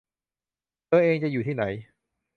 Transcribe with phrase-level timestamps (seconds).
[0.87, 1.63] เธอเองจะอยู่ที่ไหน